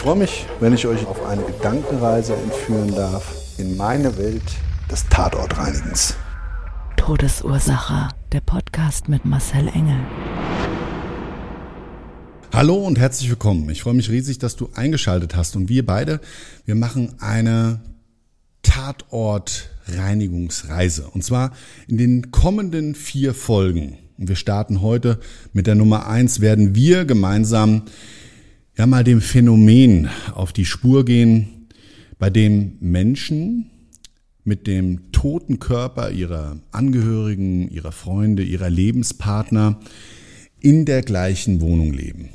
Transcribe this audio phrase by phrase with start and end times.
[0.00, 4.56] Ich freue mich, wenn ich euch auf eine Gedankenreise entführen darf in meine Welt
[4.90, 6.16] des Tatortreinigens.
[6.96, 8.08] Todesursache.
[8.32, 9.98] Der Podcast mit Marcel Engel.
[12.50, 13.68] Hallo und herzlich willkommen.
[13.68, 16.22] Ich freue mich riesig, dass du eingeschaltet hast und wir beide,
[16.64, 17.82] wir machen eine
[18.62, 21.52] Tatortreinigungsreise und zwar
[21.88, 23.98] in den kommenden vier Folgen.
[24.16, 25.20] Und wir starten heute
[25.52, 27.82] mit der Nummer eins, werden wir gemeinsam
[28.76, 31.68] ja mal dem Phänomen auf die Spur gehen,
[32.18, 33.70] bei dem Menschen
[34.44, 39.80] mit dem toten Körper ihrer Angehörigen, ihrer Freunde, ihrer Lebenspartner
[40.60, 42.30] in der gleichen Wohnung leben.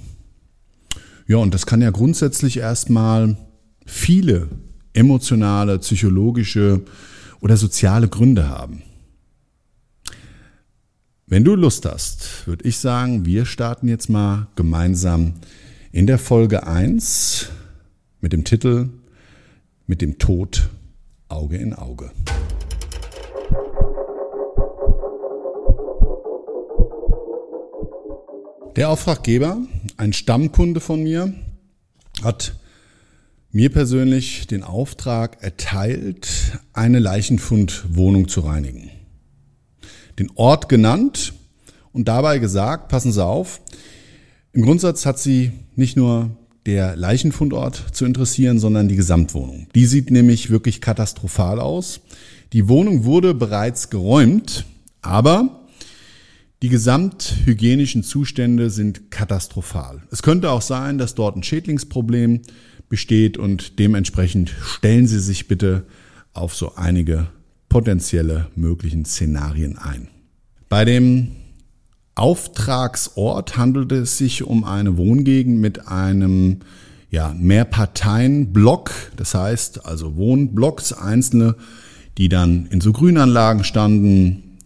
[1.27, 3.37] Ja, und das kann ja grundsätzlich erstmal
[3.85, 4.49] viele
[4.93, 6.85] emotionale, psychologische
[7.41, 8.81] oder soziale Gründe haben.
[11.27, 15.33] Wenn du Lust hast, würde ich sagen, wir starten jetzt mal gemeinsam
[15.95, 17.47] in der Folge 1
[18.19, 18.89] mit dem Titel
[19.87, 20.67] Mit dem Tod
[21.29, 22.11] Auge in Auge.
[28.75, 29.57] Der Auftraggeber,
[29.95, 31.33] ein Stammkunde von mir,
[32.21, 32.57] hat
[33.51, 38.91] mir persönlich den Auftrag erteilt, eine Leichenfundwohnung zu reinigen.
[40.19, 41.31] Den Ort genannt
[41.93, 43.61] und dabei gesagt, passen Sie auf,
[44.51, 46.31] im Grundsatz hat sie nicht nur
[46.65, 49.67] der Leichenfundort zu interessieren, sondern die Gesamtwohnung.
[49.75, 52.01] Die sieht nämlich wirklich katastrophal aus.
[52.53, 54.65] Die Wohnung wurde bereits geräumt,
[55.01, 55.65] aber
[56.63, 60.01] die gesamthygienischen Zustände sind katastrophal.
[60.09, 62.41] Es könnte auch sein, dass dort ein Schädlingsproblem
[62.89, 65.85] besteht und dementsprechend stellen Sie sich bitte
[66.33, 67.27] auf so einige
[67.69, 70.07] potenzielle möglichen Szenarien ein.
[70.69, 71.31] Bei dem
[72.15, 76.61] Auftragsort handelt es sich um eine Wohngegend mit einem
[77.09, 81.55] ja, Mehrparteienblock, das heißt also Wohnblocks, einzelne,
[82.17, 84.57] die dann in so Grünanlagen standen,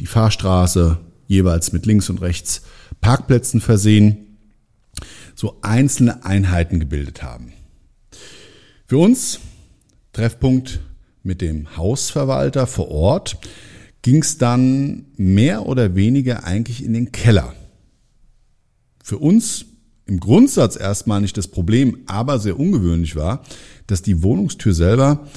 [0.00, 0.98] die Fahrstraße
[1.28, 2.62] jeweils mit links und rechts
[3.00, 4.38] Parkplätzen versehen,
[5.36, 7.52] so einzelne Einheiten gebildet haben.
[8.86, 9.38] Für uns
[10.12, 10.80] Treffpunkt
[11.22, 13.38] mit dem Hausverwalter vor Ort
[14.08, 17.52] ging es dann mehr oder weniger eigentlich in den Keller.
[19.04, 19.66] Für uns
[20.06, 23.44] im Grundsatz erstmal nicht das Problem, aber sehr ungewöhnlich war,
[23.86, 25.28] dass die Wohnungstür selber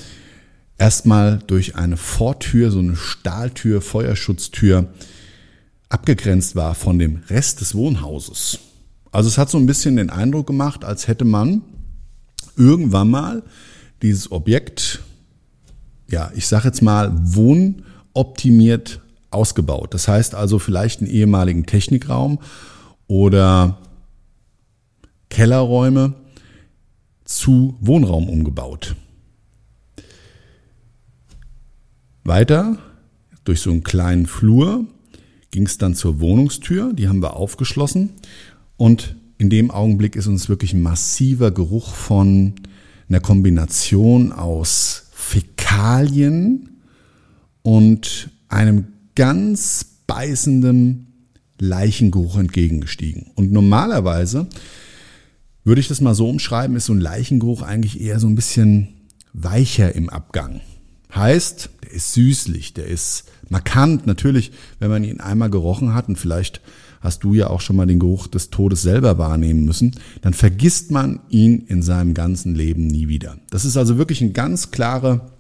[0.78, 4.88] erstmal durch eine Vortür, so eine Stahltür, Feuerschutztür
[5.90, 8.60] abgegrenzt war von dem Rest des Wohnhauses.
[9.12, 11.62] Also es hat so ein bisschen den Eindruck gemacht, als hätte man
[12.56, 13.44] irgendwann mal
[14.02, 15.02] dieses Objekt,
[16.10, 17.12] ja, ich sage jetzt mal,
[18.14, 19.94] wohnoptimiert ausgebaut.
[19.94, 22.40] Das heißt also vielleicht einen ehemaligen Technikraum
[23.08, 23.80] oder
[25.30, 26.14] Kellerräume
[27.24, 28.96] zu Wohnraum umgebaut.
[32.24, 32.78] Weiter
[33.46, 34.86] durch so einen kleinen Flur
[35.50, 38.12] ging es dann zur Wohnungstür, die haben wir aufgeschlossen
[38.78, 42.54] und in dem Augenblick ist uns wirklich ein massiver Geruch von
[43.10, 46.71] einer Kombination aus Fäkalien
[47.64, 51.08] und einem ganz beißenden
[51.60, 53.32] Leichengeruch entgegengestiegen.
[53.36, 54.48] Und normalerweise
[55.64, 58.90] würde ich das mal so umschreiben, ist so ein Leichengeruch eigentlich eher so ein bisschen
[59.34, 60.62] weicher im Abgang.
[61.14, 64.08] Heißt, der ist süßlich, der ist markant.
[64.08, 66.62] Natürlich, wenn man ihn einmal gerochen hat und vielleicht
[67.02, 70.92] hast du ja auch schon mal den Geruch des Todes selber wahrnehmen müssen, dann vergisst
[70.92, 73.38] man ihn in seinem ganzen Leben nie wieder.
[73.50, 75.31] Das ist also wirklich eine ganz klare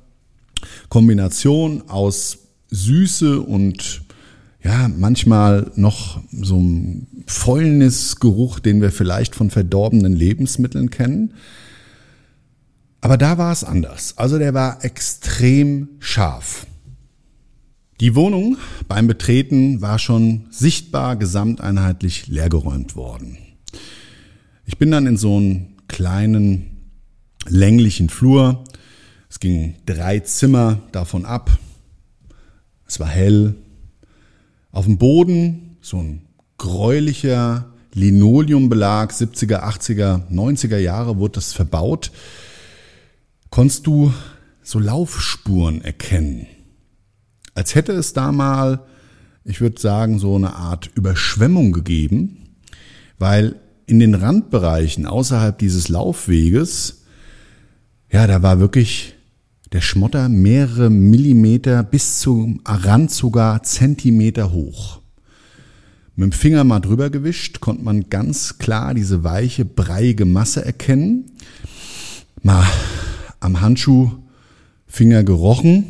[0.90, 4.02] Kombination aus Süße und
[4.64, 11.34] ja, manchmal noch so ein Fäulnisgeruch, den wir vielleicht von verdorbenen Lebensmitteln kennen.
[13.02, 14.18] Aber da war es anders.
[14.18, 16.68] Also der war extrem scharf.
[18.00, 23.38] Die Wohnung beim Betreten war schon sichtbar gesamteinheitlich leergeräumt worden.
[24.66, 26.92] Ich bin dann in so einen kleinen
[27.48, 28.64] länglichen Flur.
[29.32, 31.58] Es gingen drei Zimmer davon ab.
[32.86, 33.56] Es war hell.
[34.74, 36.24] Auf dem Boden so ein
[36.58, 42.12] gräulicher Linoleumbelag, 70er, 80er, 90er Jahre wurde das verbaut.
[43.50, 44.14] Konntest du
[44.62, 46.48] so Laufspuren erkennen.
[47.54, 48.86] Als hätte es da mal,
[49.46, 52.58] ich würde sagen, so eine Art Überschwemmung gegeben,
[53.18, 53.56] weil
[53.86, 57.06] in den Randbereichen außerhalb dieses Laufweges,
[58.12, 59.16] ja, da war wirklich
[59.72, 65.00] der Schmotter mehrere Millimeter bis zum Rand sogar Zentimeter hoch.
[66.16, 71.32] Mit dem Finger mal drüber gewischt, konnte man ganz klar diese weiche, breiige Masse erkennen.
[72.44, 72.66] Mal
[73.40, 75.86] am Handschuhfinger gerochen,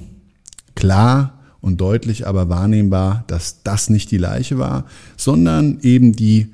[0.76, 4.86] klar und deutlich aber wahrnehmbar, dass das nicht die Leiche war,
[5.18, 6.54] sondern eben die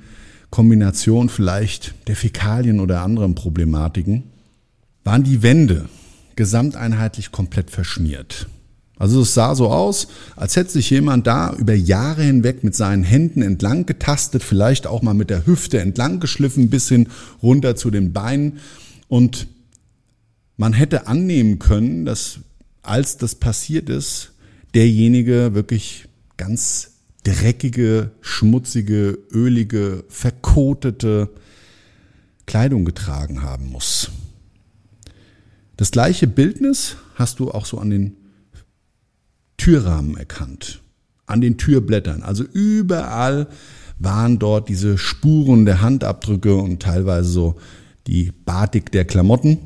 [0.49, 4.23] Kombination vielleicht der Fäkalien oder anderen Problematiken,
[5.03, 5.89] waren die Wände
[6.37, 8.47] gesamteinheitlich komplett verschmiert.
[8.99, 13.03] Also es sah so aus, als hätte sich jemand da über Jahre hinweg mit seinen
[13.03, 17.09] Händen entlang getastet, vielleicht auch mal mit der Hüfte entlang geschliffen bis hin
[17.43, 18.59] runter zu den Beinen.
[19.07, 19.47] Und
[20.55, 22.39] man hätte annehmen können, dass
[22.81, 24.31] als das passiert ist,
[24.73, 26.05] derjenige wirklich
[26.37, 26.91] ganz
[27.23, 31.29] dreckige, schmutzige, ölige, verkotete
[32.45, 34.09] Kleidung getragen haben muss.
[35.77, 38.17] Das gleiche Bildnis hast du auch so an den
[39.57, 40.81] Türrahmen erkannt,
[41.25, 42.23] an den Türblättern.
[42.23, 43.47] Also überall
[43.99, 47.55] waren dort diese Spuren der Handabdrücke und teilweise so
[48.05, 49.57] die Batik der Klamotten.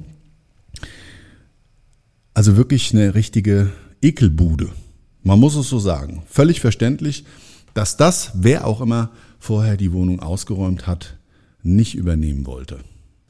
[2.33, 3.71] Also wirklich eine richtige
[4.01, 4.69] Ekelbude.
[5.23, 6.23] Man muss es so sagen.
[6.27, 7.25] Völlig verständlich
[7.73, 11.17] dass das, wer auch immer vorher die Wohnung ausgeräumt hat,
[11.63, 12.79] nicht übernehmen wollte.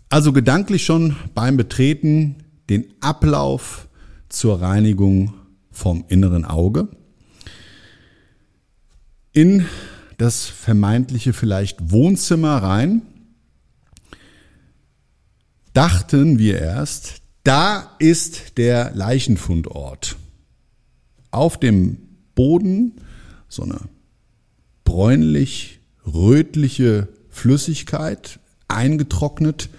[0.10, 2.36] Also gedanklich schon beim Betreten
[2.71, 3.88] den Ablauf
[4.29, 5.33] zur Reinigung
[5.71, 6.88] vom inneren Auge
[9.33, 9.65] in
[10.18, 13.01] das vermeintliche vielleicht Wohnzimmer rein,
[15.73, 20.18] dachten wir erst, da ist der Leichenfundort.
[21.31, 21.97] Auf dem
[22.35, 22.94] Boden
[23.47, 23.79] so eine
[24.83, 29.69] bräunlich rötliche Flüssigkeit, eingetrocknet.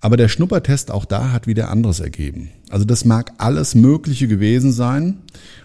[0.00, 2.50] Aber der Schnuppertest auch da hat wieder anderes ergeben.
[2.70, 5.18] Also das mag alles Mögliche gewesen sein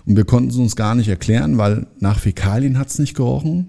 [0.06, 3.68] und wir konnten es uns gar nicht erklären, weil nach Fäkalien hat es nicht gerochen,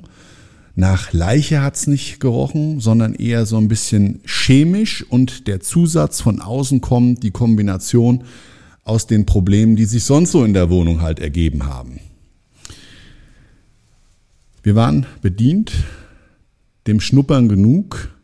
[0.74, 6.20] nach Leiche hat es nicht gerochen, sondern eher so ein bisschen chemisch und der Zusatz
[6.20, 8.24] von außen kommt, die Kombination
[8.84, 12.00] aus den Problemen, die sich sonst so in der Wohnung halt ergeben haben.
[14.62, 15.72] Wir waren bedient,
[16.86, 18.15] dem Schnuppern genug,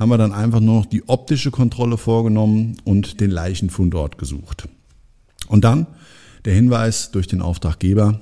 [0.00, 4.66] haben wir dann einfach nur noch die optische Kontrolle vorgenommen und den Leichenfundort gesucht.
[5.46, 5.86] Und dann
[6.46, 8.18] der Hinweis durch den Auftraggeber,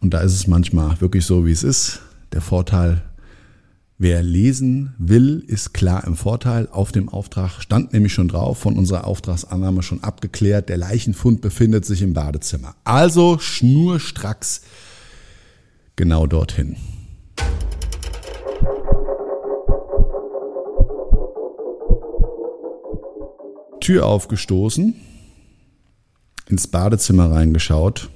[0.00, 2.00] und da ist es manchmal wirklich so, wie es ist.
[2.32, 3.02] Der Vorteil,
[3.98, 6.68] wer lesen will, ist klar im Vorteil.
[6.70, 11.84] Auf dem Auftrag stand nämlich schon drauf, von unserer Auftragsannahme schon abgeklärt, der Leichenfund befindet
[11.84, 12.76] sich im Badezimmer.
[12.84, 14.62] Also schnurstracks
[15.96, 16.76] genau dorthin.
[23.84, 24.94] Tür aufgestoßen,
[26.48, 28.10] ins Badezimmer reingeschaut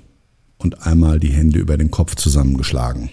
[0.59, 3.11] und einmal die Hände über den Kopf zusammengeschlagen.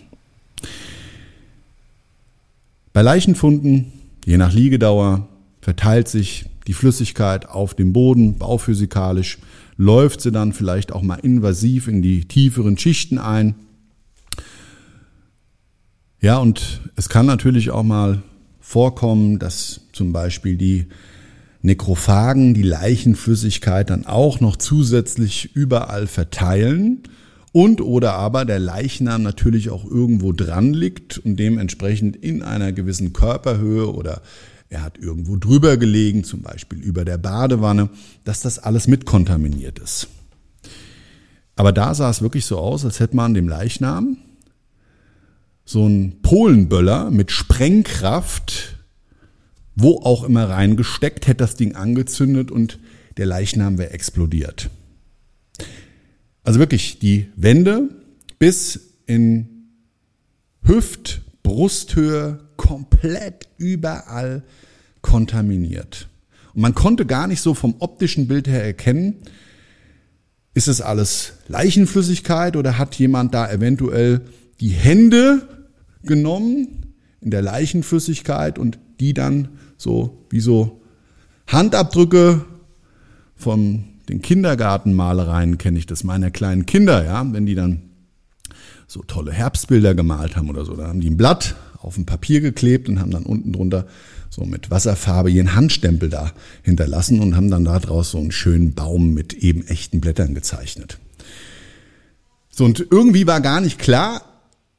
[2.94, 3.92] Bei Leichenfunden,
[4.26, 5.28] je nach Liegedauer,
[5.62, 9.38] verteilt sich die Flüssigkeit auf dem Boden, bauphysikalisch,
[9.78, 13.56] läuft sie dann vielleicht auch mal invasiv in die tieferen Schichten ein
[16.26, 18.24] ja, und es kann natürlich auch mal
[18.60, 20.88] vorkommen, dass zum Beispiel die
[21.66, 27.04] Nekrophagen die Leichenflüssigkeit dann auch noch zusätzlich überall verteilen
[27.52, 33.14] und oder aber der Leichnam natürlich auch irgendwo dran liegt und dementsprechend in einer gewissen
[33.14, 34.22] Körperhöhe oder
[34.70, 37.90] er hat irgendwo drüber gelegen, zum Beispiel über der Badewanne,
[38.24, 40.08] dass das alles mitkontaminiert ist.
[41.56, 44.18] Aber da sah es wirklich so aus, als hätte man dem Leichnam
[45.64, 48.75] so ein Polenböller mit Sprengkraft,
[49.76, 52.80] wo auch immer reingesteckt, hätte das Ding angezündet und
[53.18, 54.70] der Leichnam wäre explodiert.
[56.44, 57.90] Also wirklich die Wände
[58.40, 59.70] bis in
[60.64, 64.44] Hüft, Brusthöhe komplett überall
[65.02, 66.08] kontaminiert.
[66.54, 69.16] Und man konnte gar nicht so vom optischen Bild her erkennen,
[70.54, 74.22] ist es alles Leichenflüssigkeit oder hat jemand da eventuell
[74.62, 75.48] die Hände
[76.04, 80.82] genommen in der Leichenflüssigkeit und die dann so wie so
[81.48, 82.46] Handabdrücke
[83.36, 87.82] von den Kindergartenmalereien kenne ich das meiner kleinen Kinder, ja, wenn die dann
[88.88, 92.42] so tolle Herbstbilder gemalt haben oder so, da haben die ein Blatt auf ein Papier
[92.42, 93.88] geklebt und haben dann unten drunter
[94.30, 96.32] so mit Wasserfarbe ihren Handstempel da
[96.64, 101.00] hinterlassen und haben dann daraus so einen schönen Baum mit eben echten Blättern gezeichnet.
[102.50, 104.22] So, und irgendwie war gar nicht klar,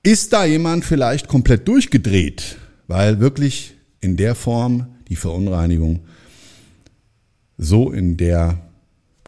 [0.03, 3.76] ist da jemand vielleicht komplett durchgedreht, weil wirklich
[4.07, 6.01] in der Form die Verunreinigung
[7.59, 8.61] so in der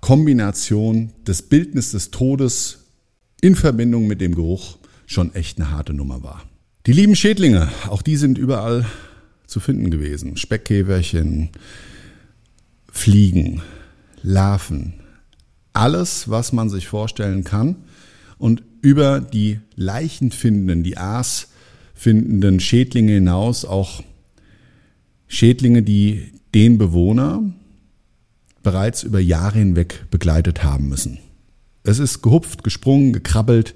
[0.00, 2.84] Kombination des Bildnis des Todes
[3.40, 6.44] in Verbindung mit dem Geruch schon echt eine harte Nummer war.
[6.86, 8.86] Die lieben Schädlinge, auch die sind überall
[9.46, 10.36] zu finden gewesen.
[10.36, 11.50] Speckkäferchen,
[12.90, 13.62] Fliegen,
[14.22, 14.94] Larven,
[15.72, 17.76] alles, was man sich vorstellen kann.
[18.38, 24.02] Und über die leichenfindenden, die aasfindenden Schädlinge hinaus auch
[25.28, 27.42] Schädlinge, die den Bewohner
[28.62, 31.18] bereits über Jahre hinweg begleitet haben müssen.
[31.84, 33.74] Es ist gehupft, gesprungen, gekrabbelt.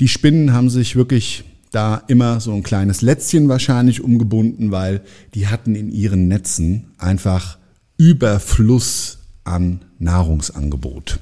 [0.00, 5.02] Die Spinnen haben sich wirklich da immer so ein kleines Lätzchen wahrscheinlich umgebunden, weil
[5.34, 7.58] die hatten in ihren Netzen einfach
[7.96, 11.20] Überfluss an Nahrungsangebot.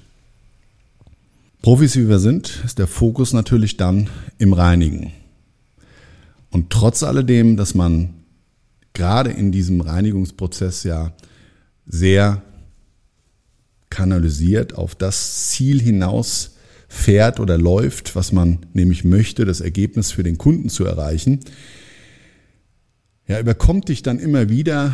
[1.63, 4.09] Profis wie wir sind, ist der Fokus natürlich dann
[4.39, 5.13] im Reinigen.
[6.51, 8.11] Und trotz alledem, dass man
[8.93, 11.13] gerade in diesem Reinigungsprozess ja
[11.87, 12.43] sehr
[13.91, 16.57] kanalisiert auf das Ziel hinaus
[16.89, 21.41] fährt oder läuft, was man nämlich möchte, das Ergebnis für den Kunden zu erreichen,
[23.27, 24.93] ja, überkommt dich dann immer wieder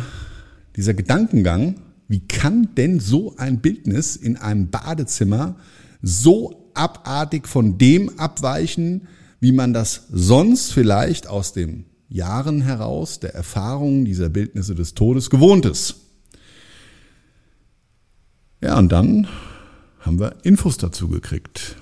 [0.75, 5.57] dieser Gedankengang, wie kann denn so ein Bildnis in einem Badezimmer
[6.01, 9.07] so abartig von dem abweichen,
[9.39, 15.29] wie man das sonst vielleicht aus den Jahren heraus der Erfahrung dieser Bildnisse des Todes
[15.29, 15.95] gewohnt ist.
[18.61, 19.27] Ja, und dann
[19.99, 21.77] haben wir Infos dazu gekriegt,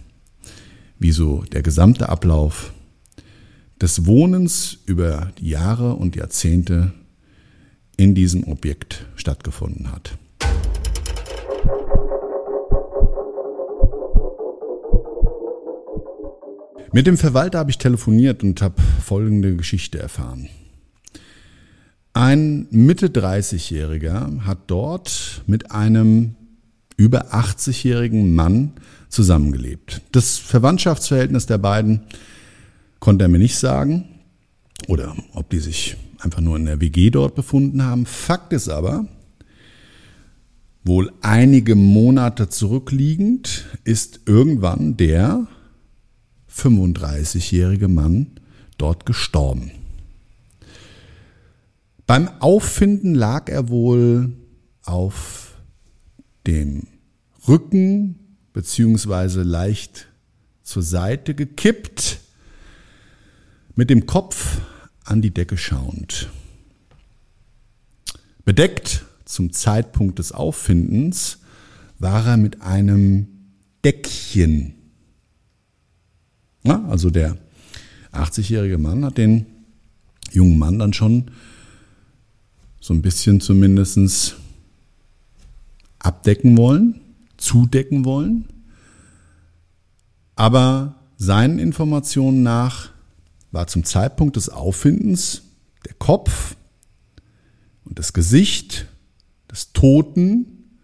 [0.99, 2.73] wie so der gesamte Ablauf
[3.81, 6.93] des Wohnens über die Jahre und Jahrzehnte
[7.95, 10.17] in diesem Objekt stattgefunden hat.
[16.93, 20.47] Mit dem Verwalter habe ich telefoniert und habe folgende Geschichte erfahren.
[22.13, 26.35] Ein Mitte 30-Jähriger hat dort mit einem
[26.95, 28.71] über 80-jährigen Mann
[29.09, 30.01] zusammengelebt.
[30.13, 32.01] Das Verwandtschaftsverhältnis der beiden
[32.99, 34.05] konnte er mir nicht sagen
[34.87, 38.05] oder ob die sich einfach nur in der WG dort befunden haben.
[38.05, 39.05] Fakt ist aber,
[40.83, 45.47] wohl einige Monate zurückliegend ist irgendwann der
[46.57, 48.39] 35-jährige Mann
[48.77, 49.71] dort gestorben.
[52.05, 54.31] Beim Auffinden lag er wohl
[54.83, 55.55] auf
[56.47, 56.87] dem
[57.47, 58.19] Rücken
[58.53, 60.07] beziehungsweise leicht
[60.63, 62.19] zur Seite gekippt,
[63.75, 64.61] mit dem Kopf
[65.03, 66.29] an die Decke schauend.
[68.45, 71.39] Bedeckt zum Zeitpunkt des Auffindens
[71.99, 73.27] war er mit einem
[73.83, 74.76] Deckchen.
[76.97, 77.37] Also der
[78.11, 79.45] 80-jährige Mann hat den
[80.31, 81.29] jungen Mann dann schon
[82.79, 84.33] so ein bisschen zumindestens
[85.99, 86.99] abdecken wollen,
[87.37, 88.45] zudecken wollen.
[90.35, 92.89] Aber seinen Informationen nach
[93.51, 95.43] war zum Zeitpunkt des Auffindens
[95.85, 96.55] der Kopf
[97.85, 98.87] und das Gesicht
[99.51, 100.79] des Toten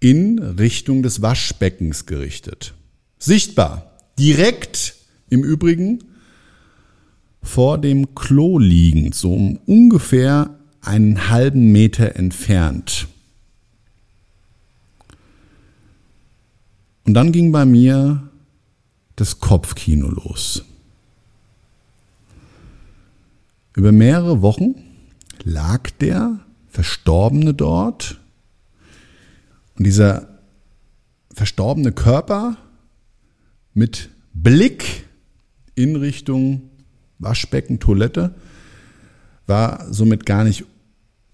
[0.00, 2.72] in Richtung des Waschbeckens gerichtet.
[3.18, 4.94] Sichtbar, direkt
[5.30, 6.04] im Übrigen
[7.42, 13.08] vor dem Klo liegend, so um ungefähr einen halben Meter entfernt.
[17.04, 18.28] Und dann ging bei mir
[19.16, 20.64] das Kopfkino los.
[23.74, 24.74] Über mehrere Wochen
[25.42, 28.20] lag der Verstorbene dort
[29.78, 30.28] und dieser
[31.32, 32.56] verstorbene Körper
[33.74, 35.07] mit Blick
[35.78, 36.62] in Richtung
[37.18, 38.34] Waschbecken, Toilette
[39.46, 40.64] war somit gar nicht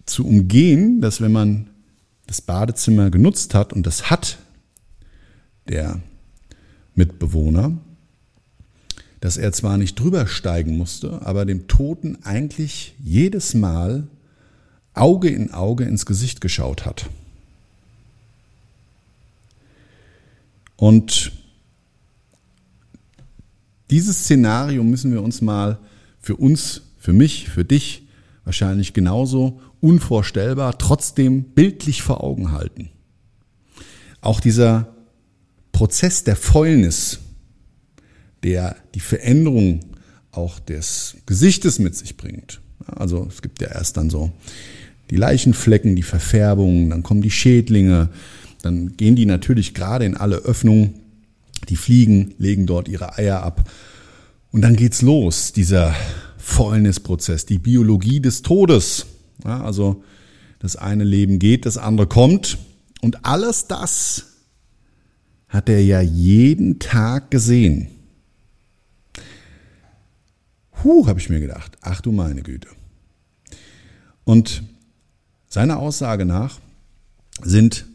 [0.06, 1.70] zu umgehen, dass wenn man
[2.26, 4.38] das Badezimmer genutzt hat und das hat
[5.68, 6.00] der
[6.94, 7.72] Mitbewohner,
[9.20, 14.06] dass er zwar nicht drüber steigen musste, aber dem Toten eigentlich jedes Mal
[14.92, 17.08] Auge in Auge ins Gesicht geschaut hat.
[20.76, 21.32] Und
[23.94, 25.78] dieses Szenario müssen wir uns mal
[26.18, 28.08] für uns, für mich, für dich
[28.44, 32.88] wahrscheinlich genauso unvorstellbar, trotzdem bildlich vor Augen halten.
[34.20, 34.88] Auch dieser
[35.70, 37.20] Prozess der Fäulnis,
[38.42, 39.78] der die Veränderung
[40.32, 42.60] auch des Gesichtes mit sich bringt.
[42.86, 44.32] Also es gibt ja erst dann so
[45.10, 48.08] die Leichenflecken, die Verfärbungen, dann kommen die Schädlinge,
[48.60, 50.94] dann gehen die natürlich gerade in alle Öffnungen,
[51.64, 53.70] die Fliegen legen dort ihre Eier ab
[54.52, 55.94] und dann geht's los, dieser
[56.38, 59.06] Fäulnisprozess, die Biologie des Todes.
[59.44, 60.04] Ja, also
[60.58, 62.58] das eine Leben geht, das andere kommt
[63.00, 64.26] und alles das
[65.48, 67.88] hat er ja jeden Tag gesehen.
[70.82, 71.78] Huh, habe ich mir gedacht.
[71.80, 72.68] Ach du meine Güte.
[74.24, 74.62] Und
[75.48, 76.60] seiner Aussage nach
[77.42, 77.86] sind,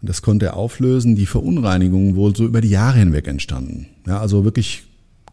[0.00, 3.86] und das konnte er auflösen, die Verunreinigungen wohl so über die Jahre hinweg entstanden.
[4.06, 4.84] Ja, also wirklich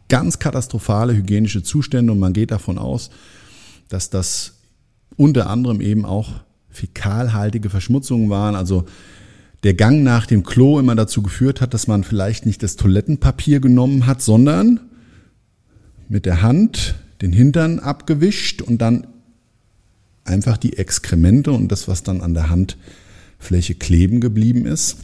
[0.10, 2.12] ganz katastrophale hygienische Zustände.
[2.12, 3.12] Und man geht davon aus,
[3.90, 4.54] dass das
[5.18, 6.32] unter anderem eben auch
[6.70, 8.86] fäkalhaltige Verschmutzungen waren, also
[9.64, 13.60] der Gang nach dem Klo immer dazu geführt hat, dass man vielleicht nicht das Toilettenpapier
[13.60, 14.80] genommen hat, sondern
[16.10, 19.08] mit der Hand den Hintern abgewischt und dann
[20.24, 22.50] einfach die Exkremente und das, was dann an der
[23.40, 24.98] Handfläche kleben geblieben ist.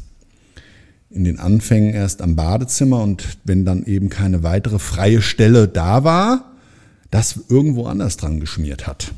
[1.09, 6.03] In den Anfängen erst am Badezimmer und wenn dann eben keine weitere freie Stelle da
[6.03, 6.55] war,
[7.11, 9.13] das irgendwo anders dran geschmiert hat.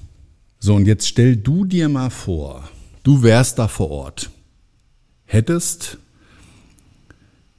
[0.59, 2.67] So, und jetzt stell du dir mal vor,
[3.03, 4.31] du wärst da vor Ort,
[5.25, 5.99] hättest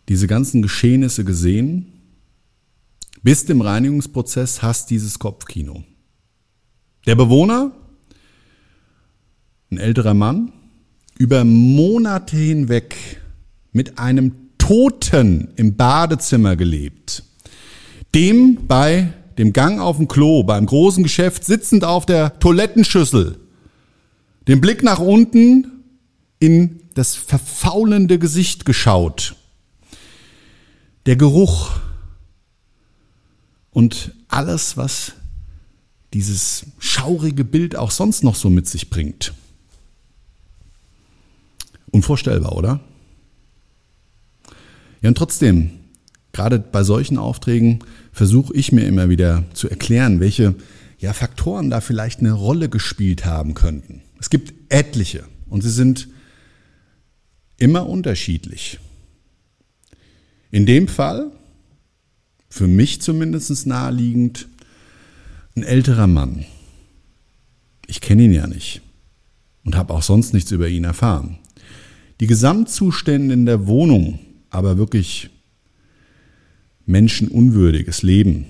[0.08, 1.92] diese ganzen Geschehnisse gesehen,
[3.22, 5.84] bist im Reinigungsprozess, hast dieses Kopfkino.
[7.06, 7.72] Der Bewohner
[9.70, 10.52] ein älterer Mann,
[11.18, 12.96] über Monate hinweg
[13.72, 17.22] mit einem Toten im Badezimmer gelebt,
[18.14, 23.38] dem bei dem Gang auf dem Klo, beim großen Geschäft sitzend auf der Toilettenschüssel,
[24.48, 25.84] den Blick nach unten
[26.38, 29.36] in das verfaulende Gesicht geschaut.
[31.06, 31.72] Der Geruch
[33.70, 35.12] und alles, was
[36.12, 39.34] dieses schaurige Bild auch sonst noch so mit sich bringt.
[41.94, 42.80] Unvorstellbar, oder?
[45.00, 45.70] Ja, und trotzdem,
[46.32, 50.56] gerade bei solchen Aufträgen versuche ich mir immer wieder zu erklären, welche
[50.98, 54.02] ja, Faktoren da vielleicht eine Rolle gespielt haben könnten.
[54.18, 56.08] Es gibt etliche und sie sind
[57.58, 58.80] immer unterschiedlich.
[60.50, 61.30] In dem Fall,
[62.48, 64.48] für mich zumindest naheliegend,
[65.54, 66.44] ein älterer Mann.
[67.86, 68.80] Ich kenne ihn ja nicht
[69.64, 71.38] und habe auch sonst nichts über ihn erfahren
[72.20, 74.18] die Gesamtzustände in der Wohnung,
[74.50, 75.30] aber wirklich
[76.86, 78.46] menschenunwürdiges Leben.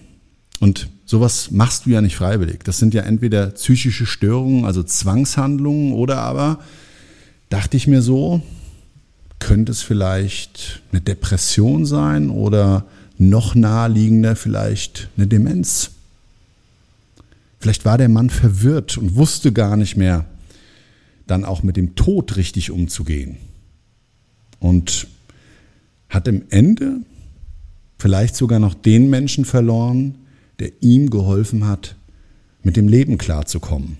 [0.61, 2.65] Und sowas machst du ja nicht freiwillig.
[2.65, 6.61] Das sind ja entweder psychische Störungen, also Zwangshandlungen, oder aber,
[7.49, 8.43] dachte ich mir so,
[9.39, 15.91] könnte es vielleicht eine Depression sein oder noch naheliegender vielleicht eine Demenz.
[17.61, 20.27] Vielleicht war der Mann verwirrt und wusste gar nicht mehr,
[21.27, 23.39] dann auch mit dem Tod richtig umzugehen
[24.65, 25.09] und
[26.09, 27.01] hat im Ende
[27.99, 30.15] vielleicht sogar noch den Menschen verloren,
[30.59, 31.97] der ihm geholfen hat,
[32.63, 33.99] mit dem Leben klarzukommen.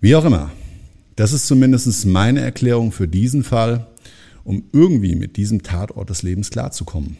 [0.00, 0.52] Wie auch immer,
[1.16, 3.88] das ist zumindest meine Erklärung für diesen Fall,
[4.44, 7.16] um irgendwie mit diesem Tatort des Lebens klarzukommen.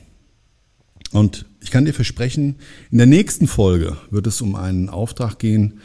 [1.10, 2.54] Und ich kann dir versprechen,
[2.92, 5.80] in der nächsten Folge wird es um einen Auftrag gehen,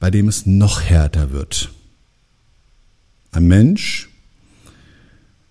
[0.00, 1.70] bei dem es noch härter wird.
[3.32, 4.08] Ein Mensch,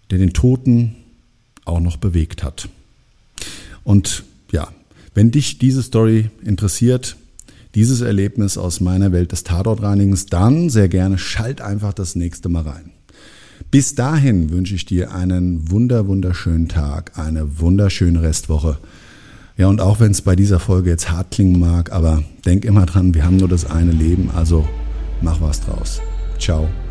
[0.09, 0.95] der den Toten
[1.65, 2.69] auch noch bewegt hat.
[3.83, 4.69] Und ja,
[5.13, 7.17] wenn dich diese Story interessiert,
[7.75, 12.63] dieses Erlebnis aus meiner Welt des Tatortreinigens, dann sehr gerne schalt einfach das nächste Mal
[12.63, 12.91] rein.
[13.69, 18.77] Bis dahin wünsche ich dir einen wunder, wunderschönen Tag, eine wunderschöne Restwoche.
[19.57, 22.85] Ja, und auch wenn es bei dieser Folge jetzt hart klingen mag, aber denk immer
[22.85, 24.67] dran, wir haben nur das eine Leben, also
[25.21, 25.99] mach was draus.
[26.39, 26.69] Ciao